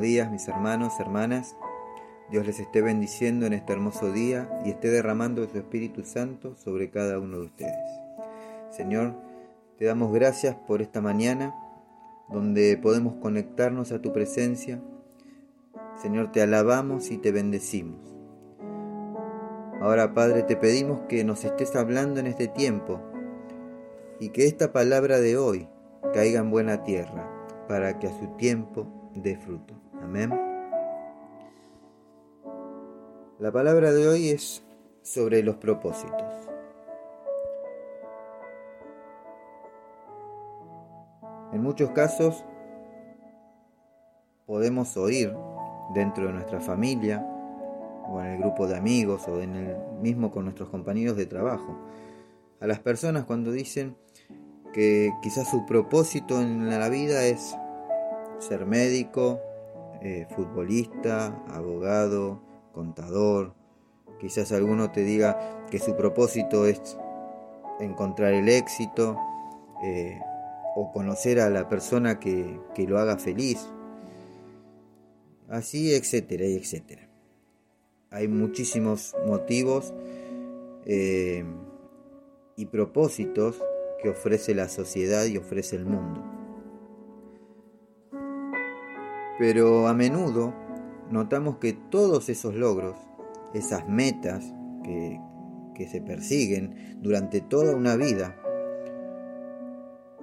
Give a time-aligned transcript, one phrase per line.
[0.00, 1.56] días mis hermanos, hermanas.
[2.30, 6.90] Dios les esté bendiciendo en este hermoso día y esté derramando su Espíritu Santo sobre
[6.90, 7.90] cada uno de ustedes.
[8.70, 9.14] Señor,
[9.78, 11.54] te damos gracias por esta mañana
[12.28, 14.80] donde podemos conectarnos a tu presencia.
[16.02, 18.00] Señor, te alabamos y te bendecimos.
[19.80, 23.00] Ahora, Padre, te pedimos que nos estés hablando en este tiempo
[24.18, 25.68] y que esta palabra de hoy
[26.12, 27.30] caiga en buena tierra
[27.68, 29.85] para que a su tiempo dé fruto.
[30.02, 30.30] Amén.
[33.38, 34.64] La palabra de hoy es
[35.02, 36.48] sobre los propósitos.
[41.52, 42.44] En muchos casos
[44.46, 45.34] podemos oír
[45.94, 47.24] dentro de nuestra familia
[48.08, 51.76] o en el grupo de amigos o en el mismo con nuestros compañeros de trabajo
[52.60, 53.96] a las personas cuando dicen
[54.72, 57.56] que quizás su propósito en la vida es
[58.38, 59.40] ser médico,
[60.02, 62.40] eh, futbolista, abogado,
[62.72, 63.54] contador.
[64.20, 66.96] Quizás alguno te diga que su propósito es
[67.80, 69.18] encontrar el éxito
[69.82, 70.18] eh,
[70.74, 73.66] o conocer a la persona que, lo haga feliz.
[75.48, 77.08] Así, etcétera, y etcétera.
[78.10, 79.94] Hay muchísimos motivos
[80.84, 81.44] eh,
[82.56, 83.62] y propósitos
[84.02, 86.35] que ofrece la sociedad y ofrece el mundo.
[89.38, 90.54] Pero a menudo
[91.10, 92.96] notamos que todos esos logros,
[93.54, 94.44] esas metas
[94.82, 95.20] que,
[95.74, 98.36] que se persiguen durante toda una vida,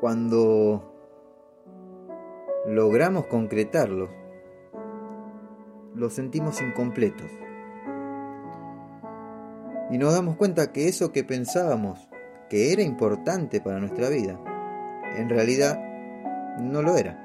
[0.00, 0.94] cuando
[2.66, 4.10] logramos concretarlos,
[5.94, 7.30] los sentimos incompletos.
[9.90, 12.08] Y nos damos cuenta que eso que pensábamos
[12.48, 14.38] que era importante para nuestra vida,
[15.16, 15.78] en realidad
[16.58, 17.23] no lo era.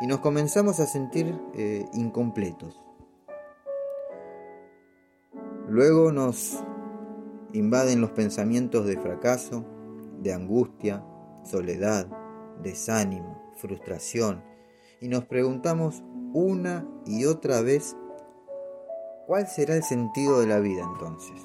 [0.00, 2.82] Y nos comenzamos a sentir eh, incompletos.
[5.68, 6.62] Luego nos
[7.52, 9.64] invaden los pensamientos de fracaso,
[10.20, 11.04] de angustia,
[11.44, 12.06] soledad,
[12.62, 14.44] desánimo, frustración,
[15.00, 17.96] y nos preguntamos una y otra vez,
[19.26, 21.40] ¿cuál será el sentido de la vida entonces?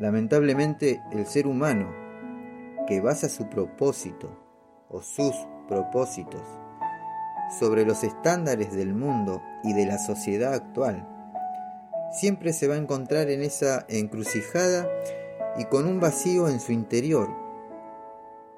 [0.00, 1.90] Lamentablemente el ser humano
[2.86, 4.45] que basa su propósito
[4.88, 5.34] o sus
[5.68, 6.42] propósitos
[7.58, 11.06] sobre los estándares del mundo y de la sociedad actual,
[12.12, 14.88] siempre se va a encontrar en esa encrucijada
[15.58, 17.28] y con un vacío en su interior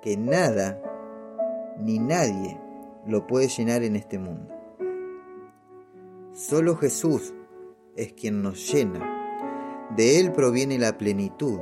[0.00, 0.80] que nada
[1.78, 2.58] ni nadie
[3.06, 4.54] lo puede llenar en este mundo.
[6.32, 7.34] Solo Jesús
[7.96, 9.18] es quien nos llena
[9.96, 11.60] de Él proviene la plenitud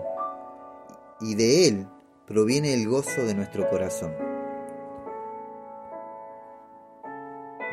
[1.21, 1.87] y de Él
[2.27, 4.26] proviene el gozo de nuestro corazón.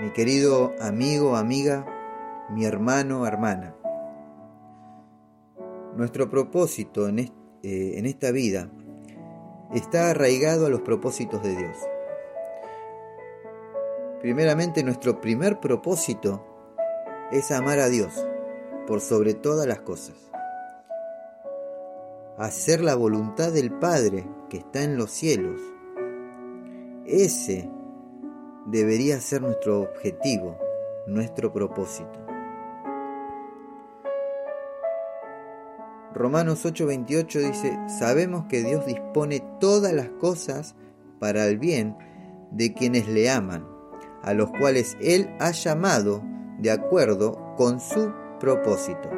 [0.04, 1.86] Mi querido amigo, amiga,
[2.50, 3.74] mi hermano, hermana,
[5.96, 7.32] nuestro propósito en, eh,
[7.64, 8.70] en esta vida
[9.74, 11.78] está arraigado a los propósitos de Dios.
[14.20, 16.46] Primeramente, nuestro primer propósito
[17.32, 18.28] es amar a Dios
[18.86, 20.16] por sobre todas las cosas
[22.38, 25.62] hacer la voluntad del Padre que está en los cielos.
[27.06, 27.70] Ese
[28.66, 30.58] debería ser nuestro objetivo,
[31.08, 32.20] nuestro propósito.
[36.14, 40.76] Romanos 8:28 dice, sabemos que Dios dispone todas las cosas
[41.20, 41.98] para el bien
[42.52, 43.68] de quienes le aman,
[44.22, 46.22] a los cuales Él ha llamado
[46.60, 49.10] de acuerdo con su propósito.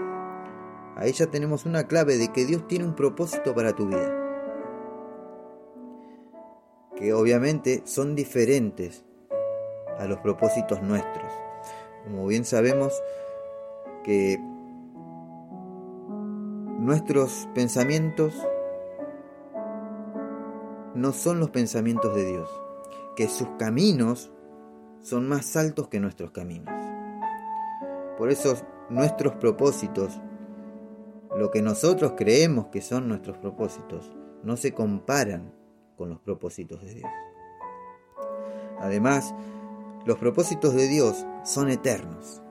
[0.95, 4.21] Ahí ya tenemos una clave de que Dios tiene un propósito para tu vida.
[6.95, 9.03] Que obviamente son diferentes
[9.99, 11.31] a los propósitos nuestros.
[12.03, 12.93] Como bien sabemos
[14.03, 14.37] que
[16.79, 18.35] nuestros pensamientos
[20.93, 22.49] no son los pensamientos de Dios,
[23.15, 24.31] que sus caminos
[25.01, 26.73] son más altos que nuestros caminos.
[28.17, 28.55] Por eso
[28.89, 30.19] nuestros propósitos
[31.35, 35.53] lo que nosotros creemos que son nuestros propósitos no se comparan
[35.97, 37.11] con los propósitos de Dios.
[38.79, 39.33] Además,
[40.05, 42.41] los propósitos de Dios son eternos.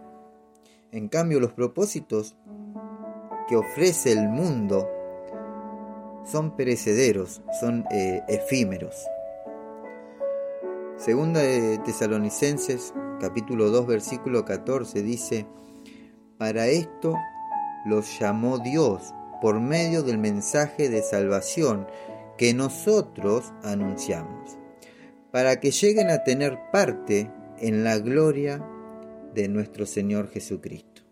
[0.91, 2.37] En cambio, los propósitos
[3.49, 4.89] que ofrece el mundo
[6.25, 8.95] son perecederos, son eh, efímeros.
[10.97, 15.47] Segunda de Tesalonicenses capítulo 2 versículo 14 dice,
[16.39, 17.17] para esto
[17.85, 21.87] los llamó Dios por medio del mensaje de salvación
[22.39, 24.57] que nosotros anunciamos,
[25.31, 28.65] para que lleguen a tener parte en la gloria
[29.35, 31.03] de nuestro Señor Jesucristo.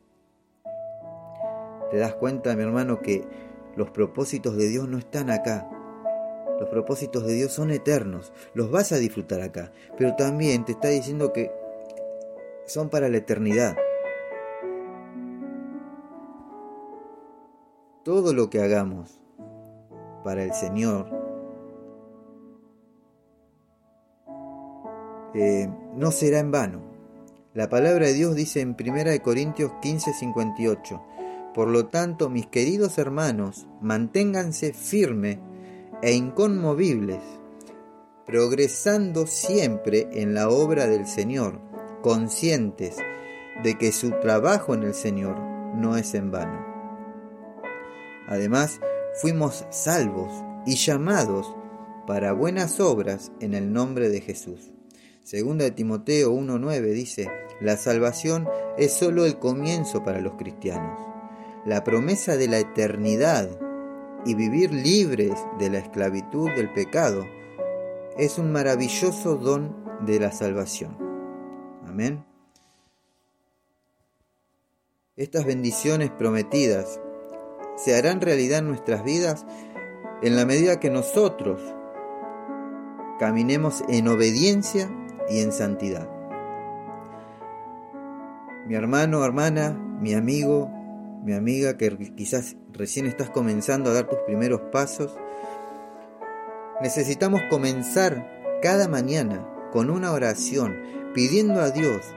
[1.91, 3.25] ¿Te das cuenta, mi hermano, que
[3.77, 5.69] los propósitos de Dios no están acá?
[6.59, 10.89] Los propósitos de Dios son eternos, los vas a disfrutar acá, pero también te está
[10.89, 11.51] diciendo que
[12.67, 13.77] son para la eternidad.
[18.05, 19.21] Todo lo que hagamos
[20.25, 21.22] para el Señor
[25.35, 26.81] eh, no será en vano.
[27.55, 31.03] La palabra de Dios dice en 1 Corintios 15, 58,
[31.55, 35.39] Por lo tanto, mis queridos hermanos, manténganse firmes
[36.03, 37.23] e inconmovibles,
[38.27, 41.61] progresando siempre en la obra del Señor,
[42.01, 42.97] conscientes
[43.63, 45.39] de que su trabajo en el Señor
[45.75, 46.67] no es en vano.
[48.29, 48.81] Además,
[49.21, 50.33] fuimos salvos
[50.65, 51.55] y llamados
[52.07, 54.73] para buenas obras en el nombre de Jesús.
[55.23, 57.31] Segunda de Timoteo 1.9 dice,
[57.61, 60.99] la salvación es solo el comienzo para los cristianos.
[61.65, 63.49] La promesa de la eternidad
[64.27, 67.25] y vivir libres de la esclavitud del pecado
[68.19, 70.99] es un maravilloso don de la salvación.
[71.87, 72.25] Amén.
[75.15, 77.01] Estas bendiciones prometidas
[77.77, 79.47] se harán realidad en nuestras vidas
[80.23, 81.61] en la medida que nosotros
[83.21, 84.91] caminemos en obediencia
[85.29, 86.09] y en santidad.
[88.67, 90.71] Mi hermano, hermana, mi amigo,
[91.25, 95.17] mi amiga que quizás recién estás comenzando a dar tus primeros pasos,
[96.81, 100.77] necesitamos comenzar cada mañana con una oración
[101.15, 102.15] pidiendo a Dios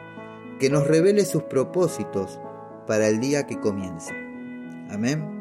[0.60, 2.40] que nos revele sus propósitos
[2.88, 4.14] para el día que comience.
[4.90, 5.36] Amén.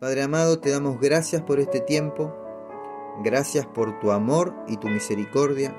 [0.00, 2.32] Padre amado, te damos gracias por este tiempo,
[3.22, 5.74] gracias por tu amor y tu misericordia.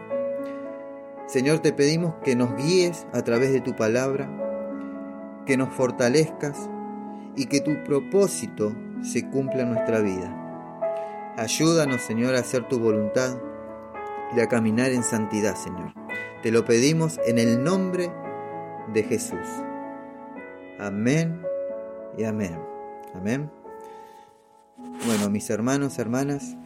[1.27, 4.29] Señor, te pedimos que nos guíes a través de tu palabra,
[5.45, 6.69] que nos fortalezcas
[7.35, 10.35] y que tu propósito se cumpla en nuestra vida.
[11.37, 13.37] Ayúdanos, Señor, a hacer tu voluntad
[14.35, 15.93] y a caminar en santidad, Señor.
[16.41, 18.11] Te lo pedimos en el nombre
[18.93, 19.47] de Jesús.
[20.79, 21.41] Amén
[22.17, 22.59] y amén.
[23.13, 23.51] Amén.
[25.05, 26.57] Bueno, mis hermanos, hermanas,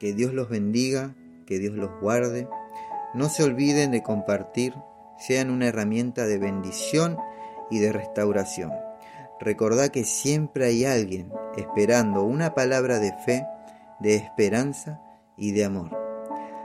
[0.00, 1.14] que Dios los bendiga,
[1.46, 2.48] que Dios los guarde.
[3.14, 4.74] No se olviden de compartir,
[5.18, 7.18] sean una herramienta de bendición
[7.70, 8.72] y de restauración.
[9.38, 13.46] Recordad que siempre hay alguien esperando una palabra de fe,
[14.00, 15.00] de esperanza
[15.36, 15.90] y de amor.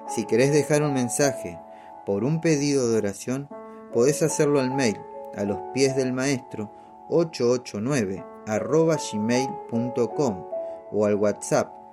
[0.07, 1.59] Si querés dejar un mensaje
[2.05, 3.49] por un pedido de oración,
[3.91, 4.97] podés hacerlo al mail
[5.35, 6.71] a los pies del maestro
[7.09, 10.45] 889 arroba gmail.com
[10.91, 11.84] o al WhatsApp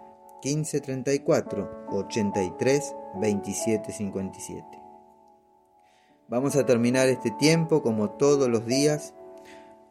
[0.43, 4.83] 1534 83 27 57.
[6.29, 9.15] Vamos a terminar este tiempo como todos los días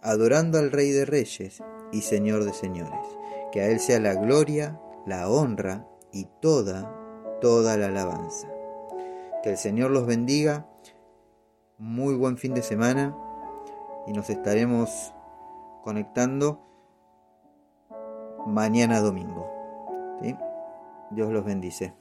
[0.01, 1.61] adorando al Rey de Reyes
[1.91, 2.99] y Señor de Señores.
[3.51, 6.91] Que a Él sea la gloria, la honra y toda,
[7.41, 8.47] toda la alabanza.
[9.43, 10.67] Que el Señor los bendiga.
[11.77, 13.15] Muy buen fin de semana
[14.07, 15.13] y nos estaremos
[15.83, 16.61] conectando
[18.45, 19.49] mañana domingo.
[21.11, 21.93] Dios los bendice.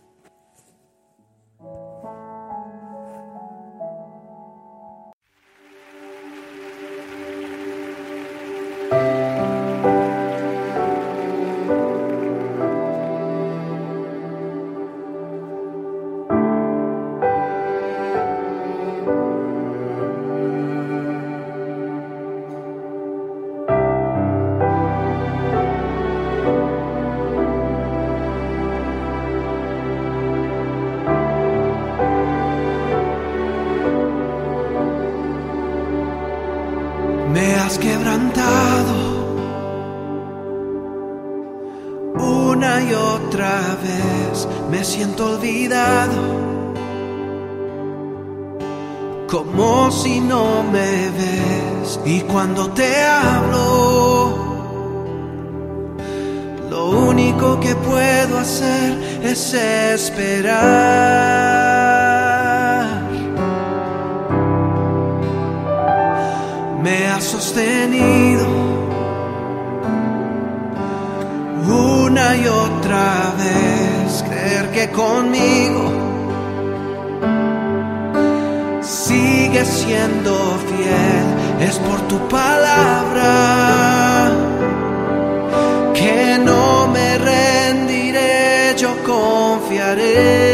[44.71, 46.19] Me siento olvidado
[49.29, 52.00] como si no me ves.
[52.05, 54.49] Y cuando te hablo
[56.71, 60.91] lo único que puedo hacer es esperar.
[67.21, 68.47] Sostenido
[71.69, 73.70] una y otra vez,
[74.73, 75.85] que conmigo
[78.83, 80.33] sigue siendo
[80.69, 81.27] fiel,
[81.69, 83.31] es por tu palabra
[85.95, 90.50] que no me rendiré, yo confiaré.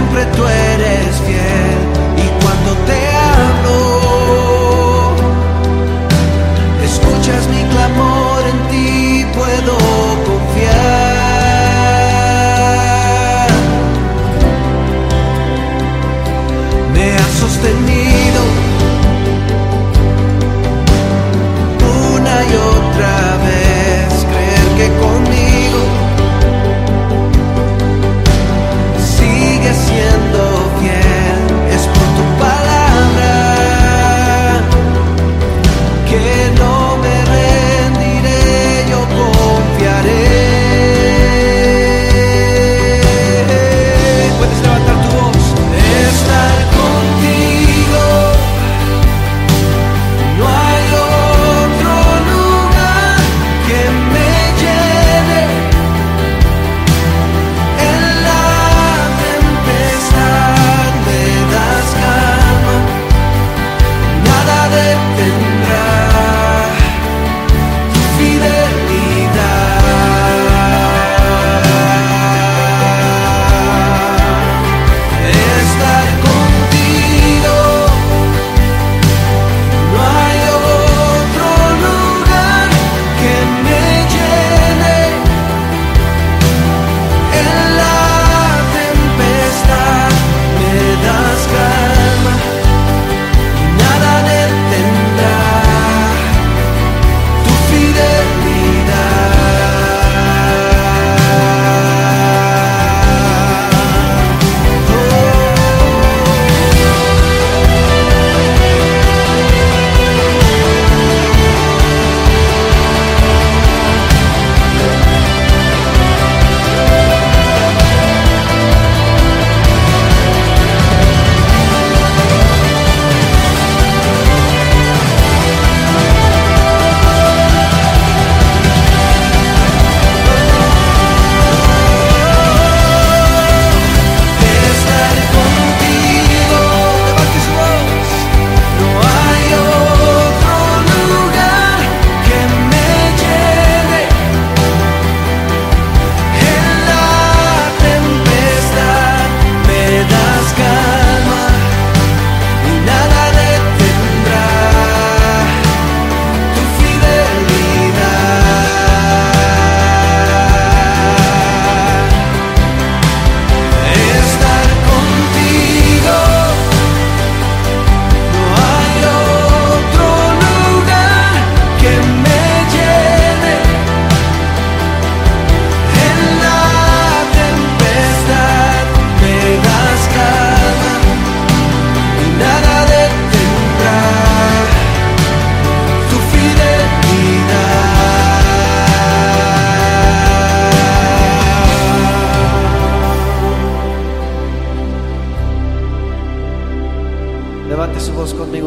[0.00, 1.79] Siempre tú eres fiel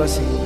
[0.07, 0.42] su voz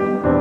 [0.00, 0.39] fidelidad.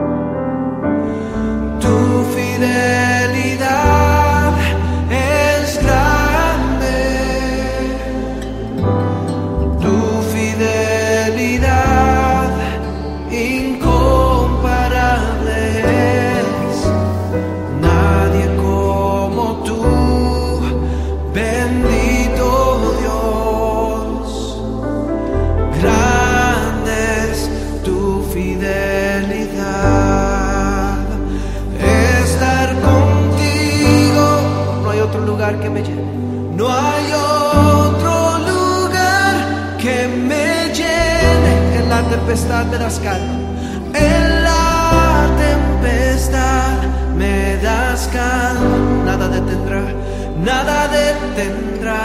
[50.44, 52.02] Nada detendrá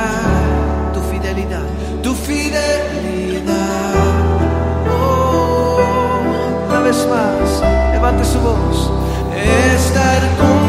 [0.92, 1.62] tu fidelidad.
[2.02, 3.54] tu fidelidad.
[4.90, 5.78] Oh,
[6.68, 7.62] una vez más,
[7.92, 8.90] levante su voz.
[9.76, 10.63] Estar con